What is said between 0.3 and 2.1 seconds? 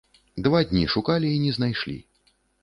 Два дні шукалі і не знайшлі.